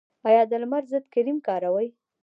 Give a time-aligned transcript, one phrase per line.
[0.27, 1.87] ایا د لمر ضد کریم کاروئ؟